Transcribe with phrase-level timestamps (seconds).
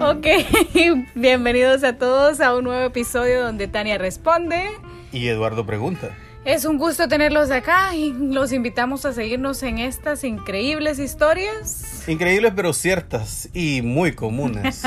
[0.00, 0.26] Ok,
[1.14, 4.70] bienvenidos a todos a un nuevo episodio donde Tania responde.
[5.12, 6.16] Y Eduardo pregunta.
[6.46, 12.08] Es un gusto tenerlos acá y los invitamos a seguirnos en estas increíbles historias.
[12.08, 14.82] Increíbles pero ciertas y muy comunes.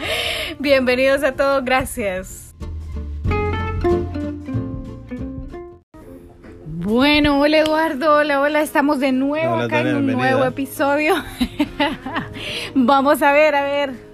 [0.58, 2.52] Bienvenidos a todos, gracias.
[6.66, 10.30] Bueno, hola Eduardo, hola, hola, estamos de nuevo Hola, acá en un bienvenida.
[10.32, 11.14] nuevo episodio.
[12.74, 14.07] Vamos a ver, a ver,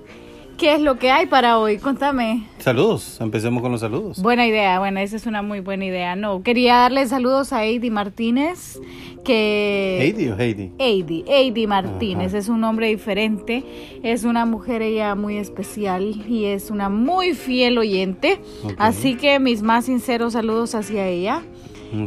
[0.58, 1.78] ¿qué es lo que hay para hoy?
[1.78, 2.44] Contame.
[2.58, 4.22] saludos, empecemos con los saludos.
[4.22, 6.16] Buena idea, bueno, esa es una muy buena idea.
[6.16, 8.78] No, quería darle saludos a Heidi Martínez,
[9.24, 9.98] que...
[10.00, 10.72] Heidi o Heidi.
[10.78, 12.38] Heidi, Heidi Martínez, Ajá.
[12.38, 13.64] es un nombre diferente,
[14.02, 18.40] es una mujer ella muy especial y es una muy fiel oyente,
[18.78, 21.42] así que mis más sinceros saludos hacia ella.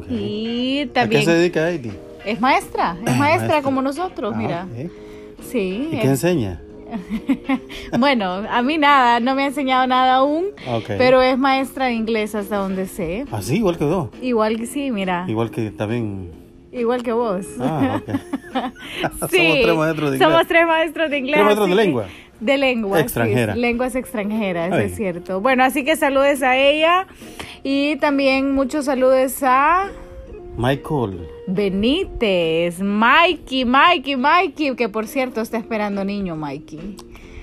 [0.09, 1.91] Y ¿A qué también se dedica Heidi?
[2.25, 3.61] es maestra, es maestra Maestra.
[3.61, 4.67] como nosotros, Ah, mira.
[4.85, 4.91] ok.
[5.51, 5.89] Sí.
[5.91, 6.61] ¿Y es- qué enseña?
[7.99, 10.45] bueno, a mí nada, no me ha enseñado nada aún,
[10.87, 13.25] pero es maestra de inglés hasta donde sé.
[13.31, 14.11] Ah, sí, igual que yo.
[14.21, 16.31] Igual que sí, mira, Igual que también.
[16.71, 17.45] igual que vos.
[17.59, 18.15] Ah, ok.
[19.29, 20.29] Sí, Somos tres maestros de inglés.
[20.29, 21.33] Somos tres maestros de inglés.
[21.35, 22.05] ¿Tres maestros así de lengua?
[22.39, 22.97] De lengua.
[22.97, 23.55] sí, Extranjera.
[23.55, 24.85] lenguas extranjeras, Ay.
[24.85, 25.41] es cierto.
[25.41, 27.05] Bueno, así que saludes a ella
[27.63, 29.87] y también muchos saludos a
[30.57, 31.27] Michael.
[31.47, 36.95] Benítez, Mikey, Mikey, Mikey, que por cierto está esperando niño, Mikey.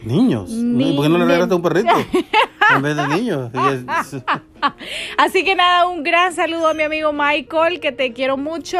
[0.05, 0.51] Niños.
[0.51, 1.95] Ni- ¿Por qué no le regalaste un perrito?
[2.77, 3.51] en vez de niños.
[5.17, 8.79] Así que nada, un gran saludo a mi amigo Michael, que te quiero mucho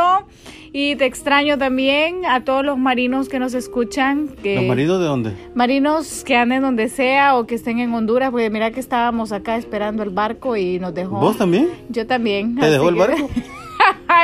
[0.73, 4.29] y te extraño también a todos los marinos que nos escuchan.
[4.43, 4.57] Que...
[4.57, 5.33] ¿Los maridos de dónde?
[5.55, 9.57] Marinos que anden donde sea o que estén en Honduras, porque mira que estábamos acá
[9.57, 11.21] esperando el barco y nos dejó.
[11.21, 11.71] ¿Vos también?
[11.89, 12.57] Yo también.
[12.57, 13.31] ¿Te dejó el que- barco?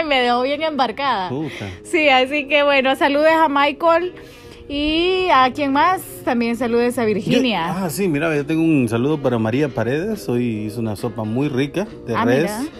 [0.00, 1.28] Ay, me dejó bien embarcada.
[1.28, 1.68] Puta.
[1.82, 4.12] Sí, así que bueno, saludes a Michael
[4.68, 7.74] y a quien más, también saludes a Virginia.
[7.78, 10.28] Yo- ah, sí, mira, yo tengo un saludo para María Paredes.
[10.28, 12.50] Hoy hizo una sopa muy rica de Ah, res.
[12.60, 12.72] mira.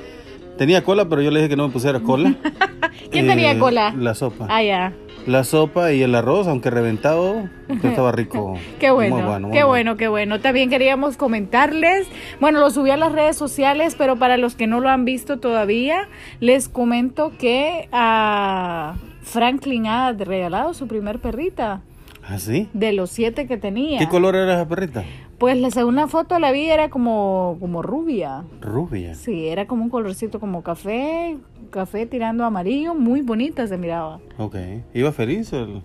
[0.56, 2.34] Tenía cola, pero yo le dije que no me pusiera cola.
[3.10, 3.94] ¿Quién Eh, tenía cola?
[3.98, 4.47] La sopa.
[4.48, 4.92] Ah, ya.
[5.26, 7.48] La sopa y el arroz, aunque reventado,
[7.82, 8.54] estaba rico.
[8.81, 10.41] Qué bueno, Muy bueno, muy qué bueno, qué bueno.
[10.41, 12.08] También queríamos comentarles,
[12.41, 15.38] bueno, lo subí a las redes sociales, pero para los que no lo han visto
[15.38, 16.08] todavía,
[16.41, 21.82] les comento que a Franklin ha regalado su primer perrita
[22.26, 22.69] ¿Ah, sí?
[22.72, 23.98] de los siete que tenía.
[23.98, 25.04] ¿Qué color era esa perrita?
[25.40, 28.44] Pues la segunda foto la vi era como, como rubia.
[28.60, 29.14] Rubia.
[29.14, 31.38] Sí, era como un colorcito como café,
[31.70, 34.20] café tirando amarillo, muy bonita se miraba.
[34.36, 34.56] Ok.
[34.92, 35.50] ¿Iba feliz?
[35.54, 35.82] el-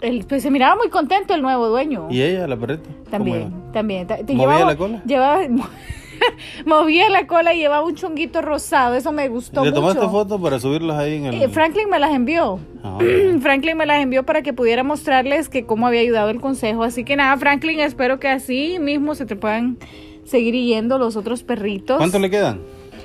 [0.00, 2.08] El, pues se miraba muy contento el nuevo dueño.
[2.10, 2.90] ¿Y ella, la perrita?
[2.90, 4.06] ¿Cómo También, también.
[4.08, 5.02] Ta- te ¿Movía llevaba- la cola?
[5.06, 5.40] Llevaba,
[6.66, 8.94] movía la cola y llevaba un chonguito rosado.
[8.94, 9.80] Eso me gustó ¿Le mucho.
[9.82, 11.42] tomaste fotos para subirlas ahí en el...?
[11.42, 12.58] Eh, Franklin me las envió.
[12.82, 12.98] Ah,
[13.40, 16.82] Franklin me las envió para que pudiera mostrarles que cómo había ayudado el consejo.
[16.82, 19.78] Así que nada, Franklin, espero que así mismo se te puedan
[20.24, 21.98] seguir yendo los otros perritos.
[21.98, 22.60] ¿Cuántos le quedan?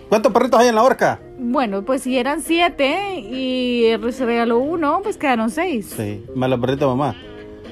[0.09, 1.22] ¿Cuántos perritos hay en la horca?
[1.40, 5.94] Bueno, pues si eran siete y se regaló uno, pues quedaron seis.
[5.96, 7.16] Sí, más la perrita mamá.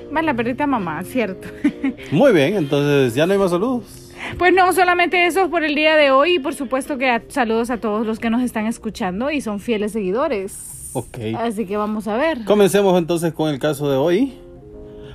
[0.09, 1.49] Más la perrita mamá, cierto.
[2.11, 4.08] Muy bien, entonces ya no hay más saludos.
[4.37, 7.69] Pues no, solamente eso por el día de hoy y por supuesto que a- saludos
[7.69, 10.89] a todos los que nos están escuchando y son fieles seguidores.
[10.93, 11.17] Ok.
[11.37, 12.43] Así que vamos a ver.
[12.45, 14.33] Comencemos entonces con el caso de hoy.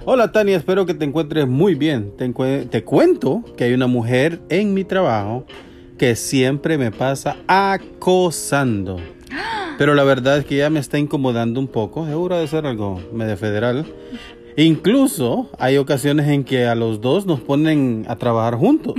[0.06, 2.12] Hola Tania, espero que te encuentres muy bien.
[2.16, 5.46] Te cuento que hay una mujer en mi trabajo
[5.98, 8.98] que siempre me pasa acosando.
[9.78, 12.06] Pero la verdad es que ya me está incomodando un poco.
[12.06, 13.86] Seguro de ser algo medio federal.
[14.56, 18.94] Incluso hay ocasiones en que a los dos nos ponen a trabajar juntos.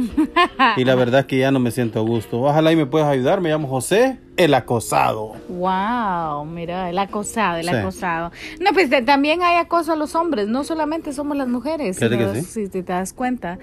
[0.76, 2.42] Y la verdad es que ya no me siento a gusto.
[2.42, 3.40] Ojalá y me puedas ayudar.
[3.40, 5.32] Me llamo José, el acosado.
[5.48, 7.74] Wow, mira, el acosado, el Sí.
[7.76, 8.32] acosado.
[8.60, 12.42] No, pues también hay acoso a los hombres, no solamente somos las mujeres, sino- que
[12.42, 12.68] sí.
[12.68, 13.58] si te das cuenta,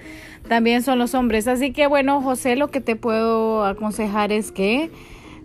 [0.47, 1.47] también son los hombres.
[1.47, 4.89] Así que bueno, José, lo que te puedo aconsejar es que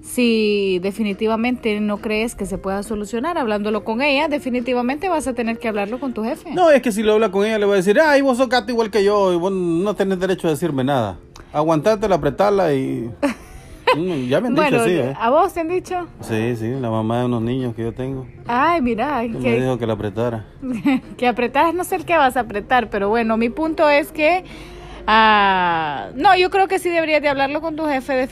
[0.08, 5.58] si definitivamente no crees que se pueda solucionar hablándolo con ella, definitivamente vas a tener
[5.58, 6.50] que hablarlo con tu jefe.
[6.52, 8.48] No, es que si lo habla con ella le voy a decir, ay, vos sos
[8.48, 11.18] gato igual que yo y vos no tenés derecho a decirme nada.
[11.52, 13.10] Aguantátela, apretala y...
[13.96, 15.14] Mm, ya me han bueno, dicho así, ¿eh?
[15.18, 16.06] ¿a vos te han dicho?
[16.20, 19.78] Sí, sí, la mamá de unos niños que yo tengo Ay, mira, me que, dijo
[19.78, 20.44] que la apretara.
[21.16, 24.44] que apretar, no sé el que vas a apretar, pero bueno, mi punto es que,
[25.06, 28.12] ah, no, yo creo que sí deberías de hablarlo con tu jefe.
[28.12, 28.28] de-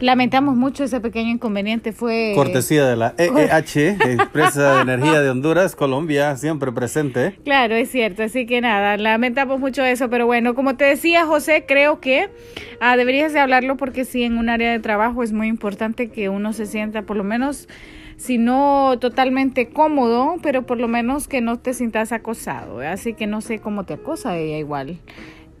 [0.00, 2.32] Lamentamos mucho ese pequeño inconveniente, fue...
[2.36, 7.36] Cortesía de la EEH, Empresa de Energía de Honduras, Colombia, siempre presente.
[7.44, 11.64] Claro, es cierto, así que nada, lamentamos mucho eso, pero bueno, como te decía José,
[11.66, 12.30] creo que
[12.80, 16.28] ah, deberías de hablarlo porque sí, en un área de trabajo es muy importante que
[16.28, 17.68] uno se sienta por lo menos
[18.16, 22.80] si no totalmente cómodo, pero por lo menos que no te sientas acosado.
[22.80, 24.98] Así que no sé cómo te acosa ella igual.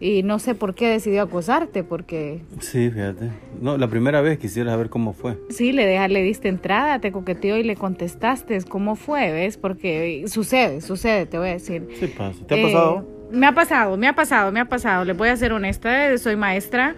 [0.00, 2.40] Y no sé por qué decidió acosarte, porque...
[2.60, 3.30] Sí, fíjate.
[3.60, 5.36] No, la primera vez quisiera saber cómo fue.
[5.50, 9.56] Sí, le, deja, le diste entrada, te coqueteó y le contestaste cómo fue, ¿ves?
[9.56, 11.88] Porque sucede, sucede, te voy a decir.
[11.98, 12.38] Sí pasa.
[12.46, 12.98] ¿Te ha pasado?
[13.00, 15.04] Eh, me ha pasado, me ha pasado, me ha pasado.
[15.04, 16.94] Les voy a ser honesta, soy maestra.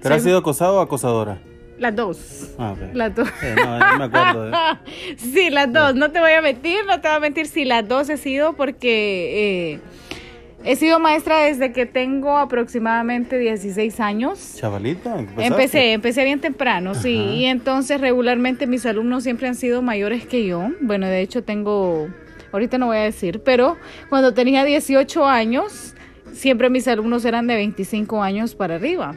[0.00, 1.40] ¿Pero has sido acosado o acosadora?
[1.78, 2.54] Las dos.
[2.58, 2.74] Ah.
[2.92, 3.28] Las dos.
[3.42, 4.44] Eh, no, no me acuerdo.
[4.46, 4.56] de-
[5.16, 5.94] sí, las dos.
[5.96, 7.46] No te voy a mentir, no te voy a mentir.
[7.46, 9.80] Sí, las dos he sido porque eh,
[10.64, 14.54] he sido maestra desde que tengo aproximadamente 16 años.
[14.56, 15.18] ¿Chavalita?
[15.18, 15.46] ¿empezaste?
[15.46, 17.14] Empecé, empecé bien temprano, sí.
[17.14, 20.70] Y entonces regularmente mis alumnos siempre han sido mayores que yo.
[20.80, 22.08] Bueno, de hecho tengo,
[22.52, 23.76] ahorita no voy a decir, pero
[24.08, 25.94] cuando tenía 18 años,
[26.32, 29.16] siempre mis alumnos eran de 25 años para arriba.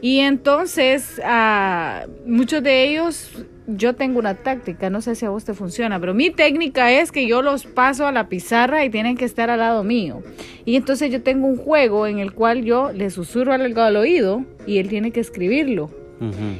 [0.00, 3.30] Y entonces, ah, muchos de ellos,
[3.70, 7.12] yo tengo una táctica, no sé si a vos te funciona, pero mi técnica es
[7.12, 10.22] que yo los paso a la pizarra y tienen que estar al lado mío.
[10.64, 14.42] Y entonces yo tengo un juego en el cual yo le susurro al, al oído
[14.66, 15.90] y él tiene que escribirlo.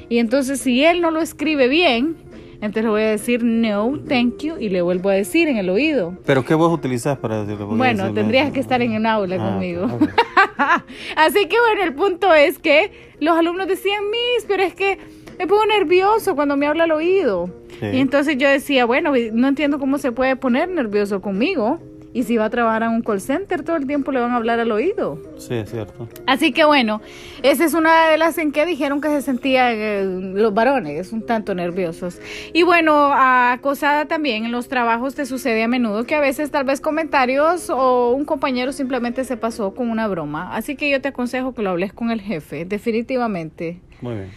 [0.08, 2.16] Y entonces si él no lo escribe bien,
[2.60, 5.70] entonces le voy a decir no, thank you y le vuelvo a decir en el
[5.70, 6.14] oído.
[6.26, 7.66] ¿Pero qué vos utilizás para decirlo?
[7.68, 9.86] Bueno, tendrías que estar en el aula Ah, conmigo.
[11.16, 12.90] Así que bueno, el punto es que
[13.20, 14.98] los alumnos decían, Miss, pero es que
[15.38, 17.50] me pongo nervioso cuando me habla al oído.
[17.80, 17.86] Sí.
[17.92, 21.80] Y entonces yo decía, bueno, no entiendo cómo se puede poner nervioso conmigo.
[22.14, 24.36] Y si va a trabajar en un call center, todo el tiempo le van a
[24.36, 25.20] hablar al oído.
[25.36, 26.08] Sí, es cierto.
[26.26, 27.02] Así que bueno,
[27.42, 30.04] esa es una de las en que dijeron que se sentían eh,
[30.34, 32.18] los varones un tanto nerviosos.
[32.54, 36.64] Y bueno, acosada también en los trabajos te sucede a menudo que a veces tal
[36.64, 40.56] vez comentarios o un compañero simplemente se pasó con una broma.
[40.56, 43.80] Así que yo te aconsejo que lo hables con el jefe, definitivamente.
[44.00, 44.30] Muy bien.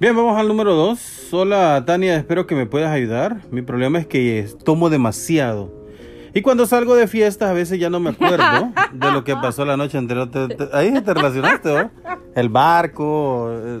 [0.00, 1.28] Bien, vamos al número dos.
[1.30, 3.42] Hola, Tania, espero que me puedas ayudar.
[3.52, 5.83] Mi problema es que tomo demasiado.
[6.34, 9.64] Y cuando salgo de fiestas, a veces ya no me acuerdo de lo que pasó
[9.64, 10.28] la noche anterior.
[10.30, 11.90] Te- te- ahí te relacionaste, ¿no?
[12.34, 13.80] El barco, eh,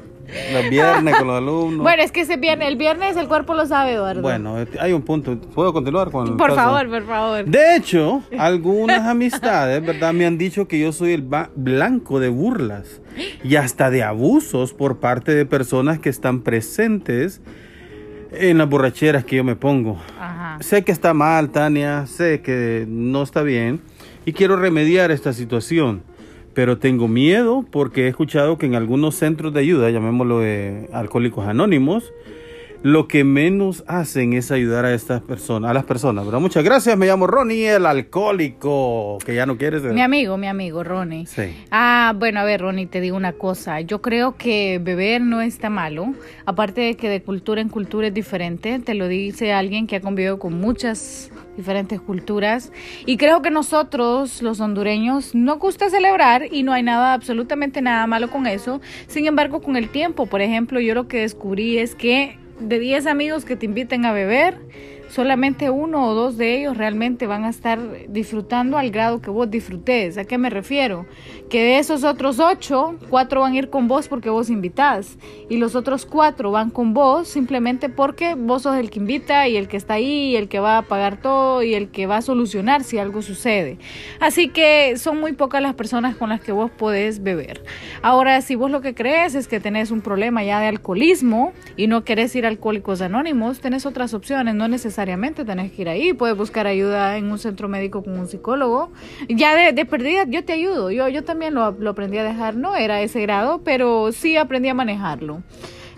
[0.52, 1.82] los viernes con los alumnos.
[1.82, 4.22] Bueno, es que ese viernes, el viernes el cuerpo lo sabe, Eduardo.
[4.22, 5.36] Bueno, eh, hay un punto.
[5.36, 6.60] ¿Puedo continuar con el por caso?
[6.60, 7.44] favor, por favor.
[7.44, 10.12] De hecho, algunas amistades, ¿verdad?
[10.12, 13.00] Me han dicho que yo soy el blanco de burlas
[13.42, 17.40] y hasta de abusos por parte de personas que están presentes
[18.36, 19.98] en las borracheras que yo me pongo.
[20.18, 20.58] Ajá.
[20.60, 23.80] Sé que está mal, Tania, sé que no está bien
[24.26, 26.02] y quiero remediar esta situación,
[26.54, 31.46] pero tengo miedo porque he escuchado que en algunos centros de ayuda, llamémoslo de alcohólicos
[31.46, 32.12] anónimos,
[32.84, 36.38] lo que menos hacen es ayudar a estas personas, a las personas, ¿verdad?
[36.38, 39.82] Muchas gracias, me llamo Ronnie, el alcohólico, que ya no quieres.
[39.84, 41.24] Mi amigo, mi amigo, Ronnie.
[41.24, 41.44] Sí.
[41.70, 43.80] Ah, bueno, a ver, Ronnie, te digo una cosa.
[43.80, 46.12] Yo creo que beber no está malo.
[46.44, 48.78] Aparte de que de cultura en cultura es diferente.
[48.80, 52.70] Te lo dice alguien que ha convivido con muchas diferentes culturas.
[53.06, 58.06] Y creo que nosotros, los hondureños, nos gusta celebrar y no hay nada, absolutamente nada
[58.06, 58.82] malo con eso.
[59.06, 63.06] Sin embargo, con el tiempo, por ejemplo, yo lo que descubrí es que de 10
[63.06, 64.56] amigos que te inviten a beber,
[65.14, 67.78] solamente uno o dos de ellos realmente van a estar
[68.08, 70.18] disfrutando al grado que vos disfrutes.
[70.18, 71.06] ¿A qué me refiero?
[71.48, 75.16] Que de esos otros ocho, cuatro van a ir con vos porque vos invitás.
[75.48, 79.56] Y los otros cuatro van con vos simplemente porque vos sos el que invita y
[79.56, 82.16] el que está ahí, y el que va a pagar todo y el que va
[82.16, 83.78] a solucionar si algo sucede.
[84.18, 87.62] Así que son muy pocas las personas con las que vos podés beber.
[88.02, 91.86] Ahora, si vos lo que crees es que tenés un problema ya de alcoholismo y
[91.86, 96.12] no querés ir a Alcohólicos Anónimos, tenés otras opciones, no necesariamente tenés que ir ahí,
[96.12, 98.90] puedes buscar ayuda en un centro médico con un psicólogo.
[99.28, 102.56] Ya de, de perdida, yo te ayudo, yo, yo también lo, lo aprendí a dejar,
[102.56, 105.42] no era ese grado, pero sí aprendí a manejarlo.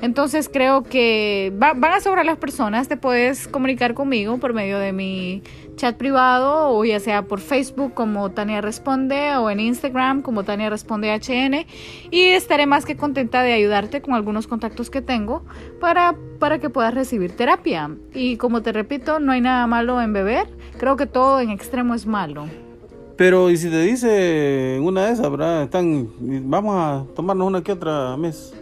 [0.03, 4.79] Entonces creo que va- van a sobrar las personas, te puedes comunicar conmigo por medio
[4.79, 5.43] de mi
[5.77, 10.71] chat privado o ya sea por Facebook como Tania Responde o en Instagram como Tania
[10.71, 11.67] Responde HN
[12.11, 15.45] y estaré más que contenta de ayudarte con algunos contactos que tengo
[15.81, 17.91] para, para que puedas recibir terapia.
[18.15, 21.95] Y como te repito, no hay nada malo en beber, creo que todo en extremo
[21.95, 22.47] es malo.
[23.17, 25.63] Pero, ¿y si te dice una de esas, verdad?
[25.63, 26.09] Están,
[26.51, 28.53] vamos a tomarnos una que otra, Miss.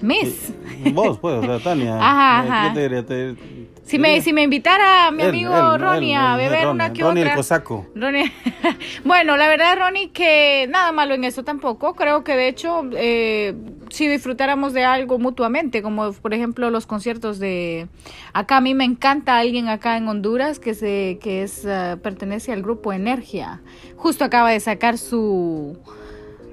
[0.00, 0.52] Miss.
[0.92, 1.96] Vos, pues, o sea, Tania.
[1.96, 2.68] Ajá, ajá.
[2.68, 3.06] ¿qué te diría?
[3.06, 6.92] Te- Si me, si me invitara mi Él, amigo él, Ronnie él, a beber una
[6.94, 7.32] que Ronnie otra.
[7.32, 7.86] el cosaco.
[7.94, 8.32] Ronnie.
[9.04, 11.94] bueno, la verdad, Ronnie, que nada malo en eso tampoco.
[11.94, 13.54] Creo que de hecho, eh,
[13.90, 17.86] si disfrutáramos de algo mutuamente, como por ejemplo los conciertos de.
[18.32, 22.52] Acá a mí me encanta alguien acá en Honduras que se que es eh, pertenece
[22.52, 23.60] al grupo Energia.
[23.96, 25.76] Justo acaba de sacar su.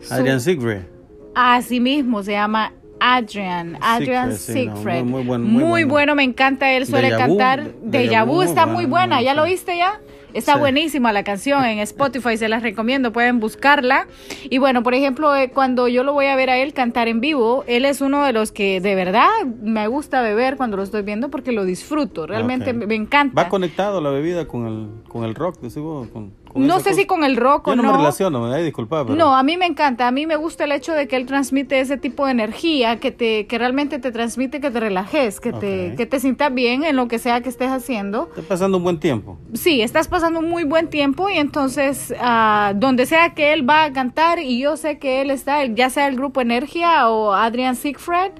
[0.01, 0.85] su Adrian Sigre.
[1.33, 2.73] Así mismo se llama
[3.03, 5.87] Adrian, Adrian Siegfried, no, muy- muy buen- Muy, muy bueno.
[5.87, 6.71] bueno, me encanta.
[6.71, 7.71] Él suele cantar.
[7.81, 9.21] Deja vu, está muy buena.
[9.23, 9.99] ¿Ya lo viste ya?
[10.33, 10.59] Está Sí.
[10.59, 14.07] buenísima la canción en Spotify, se las recomiendo, pueden buscarla.
[14.49, 17.19] Y bueno, por ejemplo, eh, cuando yo lo voy a ver a él cantar en
[17.19, 19.27] vivo, él es uno de los que de verdad
[19.61, 23.43] me gusta beber cuando lo estoy viendo porque lo disfruto, realmente me, encanta.
[23.43, 26.93] Va conectado la bebida con el, con el rock, decís vos, con, con No sé
[26.93, 27.91] si con el rock o Yo no, no.
[27.91, 29.15] me relaciono, disculpa, pero...
[29.15, 31.79] No, a mí me encanta, a mí me gusta el hecho de que él transmite
[31.79, 35.95] ese tipo de energía que te que realmente te transmite que te relajes, que te
[35.95, 38.27] que te sientas bien en lo que sea que estés haciendo.
[38.29, 39.37] Estoy pasando un buen tiempo.
[39.53, 43.85] Sí, estás pasando un muy buen tiempo y entonces ah, donde sea que él va
[43.85, 47.75] a cantar y yo sé que él está, ya sea el grupo Energía o Adrian
[47.75, 48.31] Siegfried,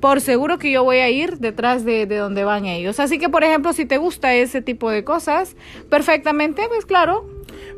[0.00, 3.00] por seguro que yo voy a ir detrás de, de donde van ellos.
[3.00, 5.56] Así que, por ejemplo, si te gusta ese tipo de cosas,
[5.88, 7.26] perfectamente, pues claro,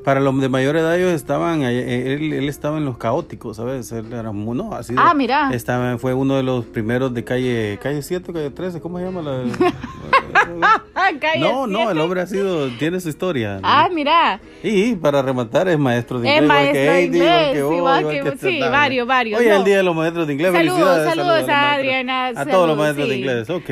[0.07, 3.91] Para los de mayor edad ellos estaban, eh, él, él estaba en los caóticos, ¿sabes?
[3.91, 5.51] Él era no, así de- Ah, mira.
[5.53, 9.21] Estaba, fue uno de los primeros de calle, calle 7, calle 13, ¿cómo se llama?
[9.21, 9.43] La,
[11.41, 13.55] no, no, el hombre ha sido, tiene su historia.
[13.55, 13.61] ¿no?
[13.65, 14.39] Ah, mira.
[14.63, 16.49] Y para rematar es maestro de Es inglés.
[16.49, 19.59] maestro de Heidi, inglés, vos, igual igual que- sí, varios, varios, Hoy es no.
[19.59, 20.53] el día de los maestros de inglés.
[20.53, 21.73] Saludos, saludos los a.
[21.73, 23.71] Adriana, A todos los saludos, maestros de inglés, ok.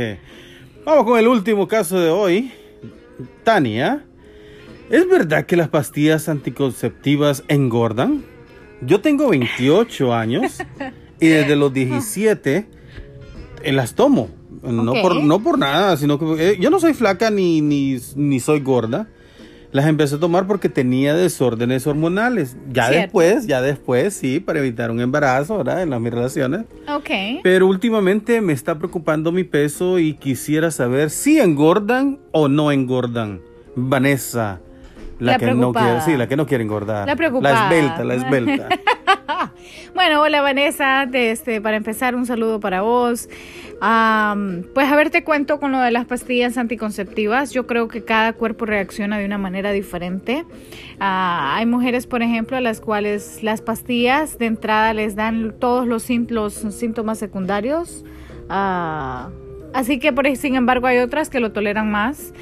[0.85, 2.51] Vamos con el último caso de hoy.
[3.45, 4.05] Tania,
[4.91, 8.25] ¿es verdad que las pastillas anticonceptivas engordan?
[8.81, 10.59] Yo tengo 28 años
[11.21, 12.67] y desde los 17
[13.63, 14.29] eh, las tomo.
[14.63, 18.41] No, por, no por nada, sino que eh, yo no soy flaca ni, ni, ni
[18.41, 19.09] soy gorda.
[19.73, 22.57] Las empecé a tomar porque tenía desórdenes hormonales.
[22.71, 23.01] Ya Cierto.
[23.03, 25.83] después, ya después, sí, para evitar un embarazo, ¿verdad?
[25.83, 26.61] En las mis relaciones.
[26.89, 27.11] Ok.
[27.43, 33.41] Pero últimamente me está preocupando mi peso y quisiera saber si engordan o no engordan.
[33.75, 34.61] Vanessa,
[35.19, 37.07] la, La que no quiere, sí, la que no quiere engordar.
[37.07, 37.69] La preocupada.
[37.69, 38.69] La esbelta, la esbelta.
[39.95, 43.29] Bueno, hola Vanessa, este, para empezar un saludo para vos.
[43.81, 47.53] Am, pues a ver, te cuento con lo de las pastillas anticonceptivas.
[47.53, 50.45] Yo creo que cada cuerpo reacciona de una manera diferente.
[50.99, 55.87] Ah, hay mujeres, por ejemplo, a las cuales las pastillas de entrada les dan todos
[55.87, 58.05] los, los síntomas secundarios.
[58.49, 59.31] Ah,
[59.75, 62.33] así que, por, sin embargo, hay otras que lo toleran más.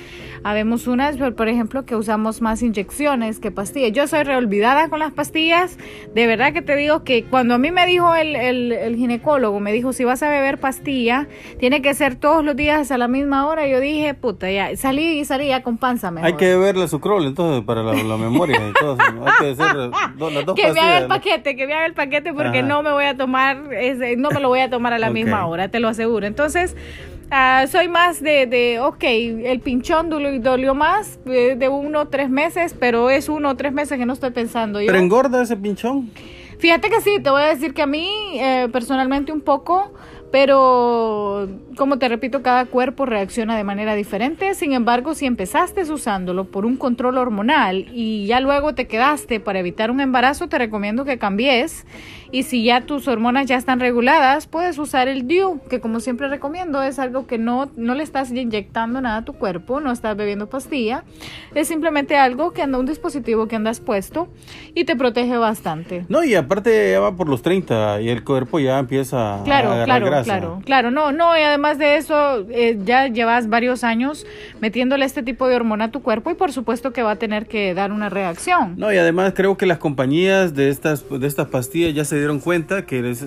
[0.44, 3.92] Habemos unas, por ejemplo, que usamos más inyecciones que pastillas.
[3.92, 5.78] Yo soy reolvidada con las pastillas.
[6.14, 9.60] De verdad que te digo que cuando a mí me dijo el, el- el ginecólogo,
[9.60, 11.28] me dijo, si vas a beber pastilla,
[11.60, 13.66] tiene que ser todos los días a la misma hora.
[13.68, 16.26] Yo dije, puta, ya, salí y salí ya con panza mejor.
[16.26, 18.58] Hay que ver la sucrol entonces para la, la memoria.
[18.82, 19.26] ¿no?
[19.26, 21.86] Hay que hacer do- las dos que me haga el pastillas, paquete, que me haga
[21.86, 22.66] el paquete porque Ajá.
[22.68, 25.46] no me voy a tomar, ese- no me lo voy a tomar a la misma
[25.46, 26.26] hora, te lo aseguro.
[26.26, 26.76] Entonces,
[27.32, 32.08] ah, soy más de, de, ok, el pinchón dolió, dolió más eh, de uno o
[32.08, 34.86] tres meses, pero es uno o tres meses que no estoy pensando yo.
[34.86, 36.10] Pero engorda ese pinchón.
[36.58, 39.92] Fíjate que sí, te voy a decir que a mí eh, personalmente un poco,
[40.32, 41.46] pero
[41.76, 44.54] como te repito, cada cuerpo reacciona de manera diferente.
[44.54, 49.58] Sin embargo, si empezaste usándolo por un control hormonal y ya luego te quedaste para
[49.58, 51.86] evitar un embarazo, te recomiendo que cambies.
[52.32, 56.28] Y si ya tus hormonas ya están reguladas, puedes usar el DIU, que como siempre
[56.28, 60.16] recomiendo es algo que no, no le estás inyectando nada a tu cuerpo, no estás
[60.16, 61.04] bebiendo pastilla.
[61.54, 64.28] Es simplemente algo que anda un dispositivo que andas puesto
[64.74, 66.06] y te protege bastante.
[66.08, 69.84] No, y aparte ya va por los 30 y el cuerpo ya empieza a agarrar
[69.84, 70.21] claro, grasa.
[70.24, 74.26] Claro, claro, no, no, y además de eso, eh, ya llevas varios años
[74.60, 77.46] metiéndole este tipo de hormona a tu cuerpo y por supuesto que va a tener
[77.46, 78.74] que dar una reacción.
[78.76, 82.40] No, y además creo que las compañías de estas, de estas pastillas ya se dieron
[82.40, 83.26] cuenta que les-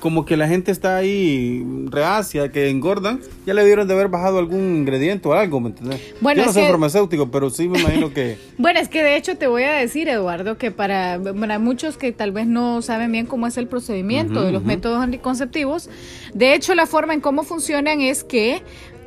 [0.00, 4.38] como que la gente está ahí reacia, que engordan, ya le dieron de haber bajado
[4.38, 6.00] algún ingrediente o algo, ¿me entiendes?
[6.20, 8.38] Bueno, Yo no soy que- farmacéutico, pero sí me imagino que...
[8.58, 12.12] Bueno, es que de hecho te voy a decir, Eduardo, que para, para muchos que
[12.12, 15.88] tal vez no saben bien cómo es el procedimiento de los métodos anticonceptivos,
[16.34, 18.62] de hecho la forma en cómo funcionan es que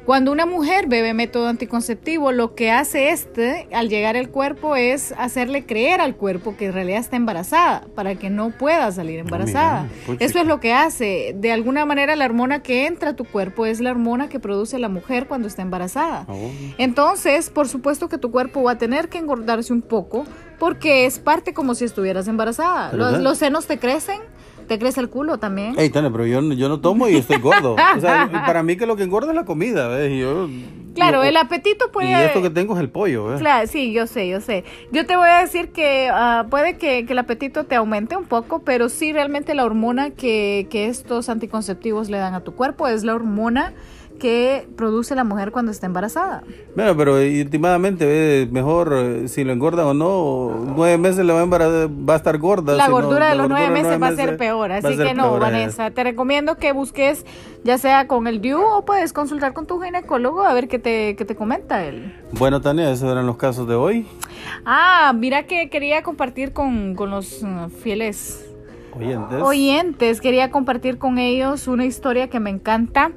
[0.06, 5.14] cuando una mujer bebe método anticonceptivo, lo que hace este al llegar al cuerpo es
[5.18, 9.84] hacerle creer al cuerpo que en realidad está embarazada para que no pueda salir embarazada.
[9.84, 10.26] mira, puchica.
[10.26, 11.36] Eso es lo que hace.
[11.38, 14.80] De alguna manera la hormona que entra a tu cuerpo es la hormona que produce
[14.80, 16.26] la mujer cuando está embarazada.
[16.28, 16.50] Oh.
[16.78, 20.26] Entonces, por supuesto que tu cuerpo va a tener que engordarse un poco
[20.62, 22.94] porque es parte como si estuvieras embarazada.
[22.94, 24.20] Los, los senos te crecen,
[24.68, 25.74] te crece el culo también.
[25.80, 27.76] Ey, Tania, pero yo, no- yo no tomo y estoy gordo.
[27.98, 30.12] O sea, para mí que lo que engorda es la comida, ¿ves?
[30.12, 30.48] Y yo,
[30.94, 32.12] Claro, yo- el apetito puede...
[32.12, 33.40] Y esto que tengo es el pollo, ¿ves?
[33.40, 34.64] Claro, sí, yo sé, yo sé.
[34.92, 38.26] Yo te voy a decir que ah, puede que, que el apetito te aumente un
[38.26, 42.88] poco, pero sí realmente la hormona que, que estos anticonceptivos le dan a tu cuerpo
[42.88, 43.74] es la hormona
[44.22, 46.44] que produce la mujer cuando está embarazada.
[46.76, 51.44] Bueno, pero últimamente, mejor eh, si lo engorda o no, nueve meses le va a,
[51.44, 52.76] embarazar, va a estar gorda.
[52.76, 55.14] La si no, gordura de los nueve meses va a ser peor, así ser que
[55.16, 55.40] no, peor.
[55.40, 55.90] Vanessa.
[55.90, 57.26] Te recomiendo que busques
[57.64, 61.16] ya sea con el DIU o puedes consultar con tu ginecólogo a ver qué te,
[61.16, 62.14] qué te comenta él.
[62.34, 64.06] Bueno, Tania, esos eran los casos de hoy.
[64.66, 68.51] Ah, mira que quería compartir con, con los uh, fieles
[68.94, 69.42] Oyentes.
[69.42, 73.12] oyentes, quería compartir con ellos una historia que me encanta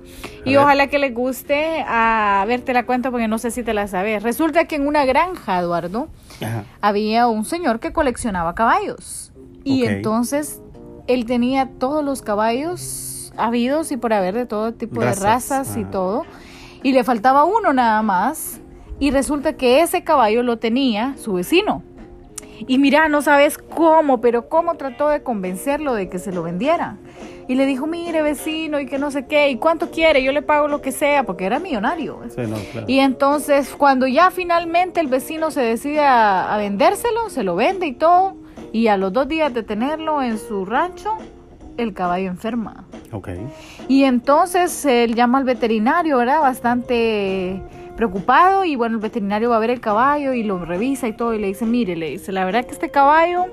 [0.44, 0.58] y ver.
[0.58, 1.84] ojalá que les guste.
[1.86, 4.22] A ver, te la cuento porque no sé si te la sabes.
[4.22, 6.08] Resulta que en una granja, Eduardo,
[6.40, 6.64] Ajá.
[6.80, 9.32] había un señor que coleccionaba caballos.
[9.64, 10.60] Y entonces
[11.06, 15.76] él tenía todos los caballos habidos y por haber de todo tipo Razas, de razas
[15.76, 16.24] y todo.
[16.82, 18.60] Y le faltaba uno nada más.
[19.00, 21.82] Y resulta que ese caballo lo tenía su vecino.
[22.66, 26.98] Y mira, no sabes cómo, pero cómo trató de convencerlo de que se lo vendiera.
[27.46, 30.40] Y le dijo, mire vecino, y que no sé qué, y cuánto quiere, yo le
[30.40, 32.20] pago lo que sea, porque era millonario.
[32.28, 32.86] Sí, no, claro.
[32.88, 37.86] Y entonces cuando ya finalmente el vecino se decide a, a vendérselo, se lo vende
[37.86, 38.36] y todo,
[38.72, 41.18] y a los dos días de tenerlo en su rancho,
[41.76, 42.84] el caballo enferma.
[43.88, 46.40] Y entonces él llama al veterinario, ¿verdad?
[46.40, 47.62] Bastante
[47.96, 51.34] preocupado y bueno, el veterinario va a ver el caballo y lo revisa y todo
[51.34, 53.46] y le dice, mire, le dice, la verdad que este caballo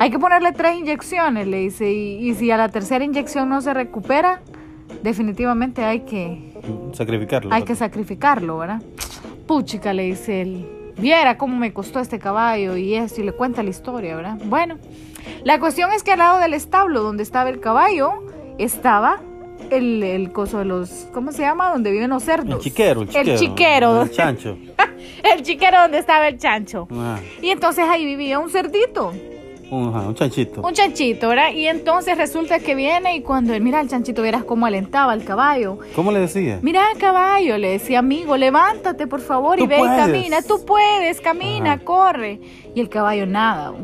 [0.00, 3.60] hay que ponerle tres inyecciones, le dice, y, y si a la tercera inyección no
[3.60, 4.40] se recupera,
[5.02, 6.52] definitivamente hay que,
[6.92, 7.52] Sacrificarlo.
[7.52, 8.82] hay que sacrificarlo, ¿verdad?
[9.46, 13.62] Puchica, le dice él, viera cómo me costó este caballo y esto, y le cuenta
[13.62, 14.38] la historia, ¿verdad?
[14.44, 14.78] Bueno,
[15.44, 18.24] la cuestión es que al lado del establo donde estaba el caballo,
[18.58, 19.20] estaba
[19.70, 21.70] el, el coso de los, ¿cómo se llama?
[21.70, 22.54] Donde viven los cerdos.
[22.56, 23.32] El chiquero, el chiquero.
[23.32, 24.02] El chiquero.
[24.02, 24.58] El chancho.
[25.22, 26.86] El chiquero donde estaba el chancho.
[26.90, 27.20] Ajá.
[27.42, 29.12] Y entonces ahí vivía un cerdito,
[29.70, 30.60] Un, chanchito.
[30.62, 31.52] un chanchito, ¿verdad?
[31.52, 35.24] Y entonces resulta que viene y cuando él mira al chanchito, verás cómo alentaba al
[35.24, 35.78] caballo.
[35.94, 36.58] ¿Cómo le decía?
[36.62, 40.40] Mira, caballo, le decía, amigo, levántate por favor y ve y camina.
[40.42, 41.84] Tú puedes, camina, Ajá.
[41.84, 42.40] corre.
[42.74, 43.74] Y el caballo nada.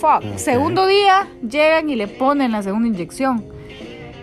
[0.00, 0.36] Fuck.
[0.36, 3.44] Segundo día, llegan y le ponen la segunda inyección.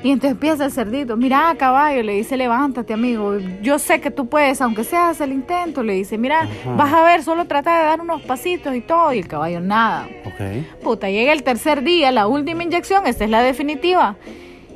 [0.05, 3.39] Y entonces empieza el cerdito, mira, caballo, le dice, levántate, amigo.
[3.63, 5.81] Yo sé que tú puedes, aunque seas el intento.
[5.81, 6.75] Le dice, mira, Ajá.
[6.75, 9.11] vas a ver, solo trata de dar unos pasitos y todo.
[9.13, 10.07] Y el caballo nada.
[10.25, 10.83] Ok.
[10.83, 14.15] Puta, llega el tercer día, la última inyección, esta es la definitiva.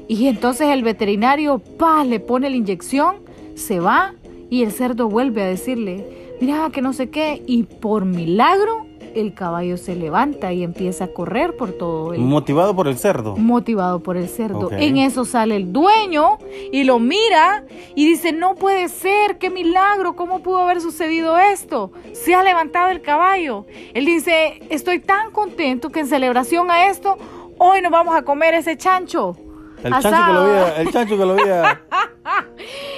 [0.08, 3.18] Y entonces el veterinario, pa, le pone la inyección,
[3.54, 4.16] se va
[4.50, 6.08] y el cerdo vuelve a decirle,
[6.42, 7.44] mira, que no sé qué.
[7.46, 12.76] Y por milagro, el caballo se levanta y empieza a correr por todo el Motivado
[12.76, 13.36] por el cerdo.
[13.38, 14.70] motivado por el cerdo.
[14.72, 16.38] En eso sale el dueño
[16.72, 17.64] y lo mira
[17.96, 21.92] y dice, no puede ser, qué milagro, ¿cómo pudo haber sucedido esto?
[22.14, 23.66] Se ha levantado el caballo.
[23.94, 27.18] Él dice, estoy tan contento que en celebración a esto,
[27.58, 29.36] hoy nos vamos a comer ese chancho.
[29.84, 30.34] El chancho que asado".
[30.34, 31.82] lo veía, el chancho que lo veía.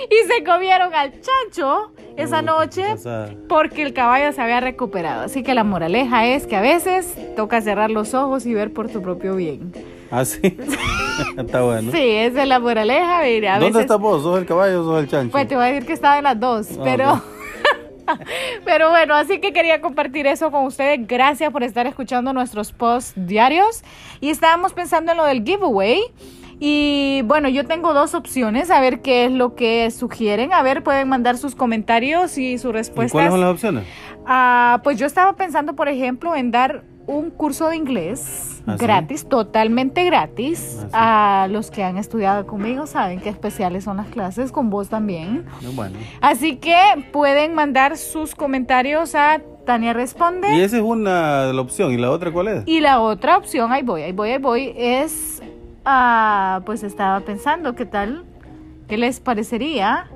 [0.09, 2.83] Y se comieron al chancho esa noche
[3.47, 5.23] porque el caballo se había recuperado.
[5.23, 8.89] Así que la moraleja es que a veces toca cerrar los ojos y ver por
[8.89, 9.71] tu propio bien.
[10.09, 10.41] Ah, sí.
[11.37, 11.91] está bueno.
[11.91, 13.21] Sí, esa es la moraleja.
[13.23, 14.21] mira, a ¿Dónde veces- estás vos?
[14.23, 15.31] ¿Sos el caballo o sos el chancho?
[15.31, 17.13] Pues te voy a decir que estaba en las dos, Ah, pero...
[17.13, 17.21] ok.
[18.65, 21.07] Pero bueno, así que quería compartir eso con ustedes.
[21.07, 23.83] Gracias por estar escuchando nuestros posts diarios.
[24.19, 26.01] Y estábamos pensando en lo del giveaway.
[26.63, 30.53] Y bueno, yo tengo dos opciones, a ver qué es lo que sugieren.
[30.53, 33.13] A ver, pueden mandar sus comentarios y sus ¿Y respuestas.
[33.13, 33.83] cuáles son las opciones?
[34.27, 38.85] Ah, pues yo estaba pensando, por ejemplo, en dar un curso de inglés ¿Ah, sí?
[38.85, 40.77] gratis, totalmente gratis.
[40.93, 41.49] ¿Ah, sí?
[41.49, 45.45] A los que han estudiado conmigo saben qué especiales son las clases, con vos también.
[45.73, 45.97] Bueno.
[46.21, 46.77] Así que
[47.11, 50.55] pueden mandar sus comentarios a Tania Responde.
[50.55, 51.91] Y esa es una de la opción.
[51.91, 52.63] ¿Y la otra cuál es?
[52.67, 55.41] Y la otra opción, ahí voy, ahí voy, ahí voy, es,
[55.85, 58.23] ah, pues estaba pensando, ¿qué tal?
[58.87, 60.07] ¿Qué les parecería?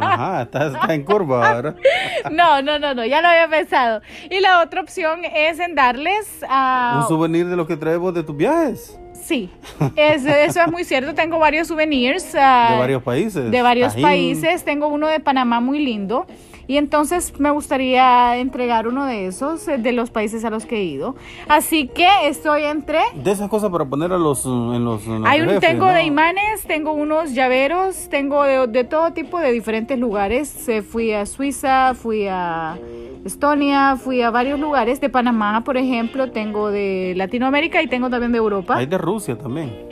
[0.00, 1.76] Ajá, está, está en curva, ¿verdad?
[2.32, 4.00] No, no, no, no, ya lo había pensado.
[4.30, 7.00] Y la otra opción es en darles a...
[7.02, 8.98] Un souvenir de lo que traes vos de tus viajes.
[9.14, 9.50] Sí,
[9.96, 11.14] eso, eso es muy cierto.
[11.14, 12.34] Tengo varios souvenirs.
[12.38, 13.50] ah, De varios países.
[13.50, 14.02] de varios Tajín.
[14.02, 14.64] países.
[14.64, 16.26] Tengo uno de Panamá muy lindo.
[16.68, 20.76] Y entonces me gustaría entregar uno de esos, eh, de los países a los que
[20.76, 21.16] he ido.
[21.48, 23.00] Así que estoy entre...
[23.14, 25.86] De esas cosas para poner a los, en los, en los Hay un, refres, tengo
[25.86, 25.92] ¿no?
[25.92, 30.68] de imanes, tengo unos llaveros, tengo de, de todo tipo de diferentes lugares.
[30.68, 32.78] Eh, fui a Suiza, fui a
[33.24, 35.00] Estonia, fui a varios lugares.
[35.00, 38.76] De Panamá, por ejemplo, tengo de Latinoamérica y tengo también de Europa.
[38.76, 39.88] Hay de Rusia también.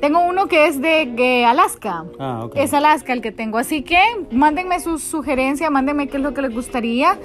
[0.00, 2.04] Tengo uno que es de, de Alaska.
[2.18, 2.56] Ah, ok.
[2.56, 3.58] Es Alaska el que tengo.
[3.58, 7.18] Así que mándenme sus sugerencias, mándenme qué es lo que les gustaría.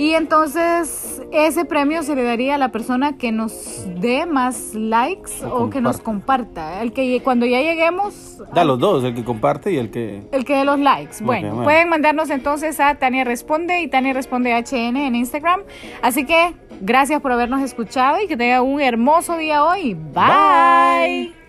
[0.00, 5.30] Y entonces ese premio se le daría a la persona que nos dé más likes
[5.44, 6.80] o, que nos comparta.
[6.80, 8.38] El que cuando ya lleguemos...
[8.54, 10.22] Da los dos, el que comparte y el que...
[10.32, 11.22] El que dé los likes.
[11.22, 15.60] bueno, pueden mandarnos entonces a Tania Responde y Tania Responde HN en Instagram.
[16.00, 19.92] Así que gracias por habernos escuchado y que tenga un hermoso día hoy.
[19.92, 21.39] Bye.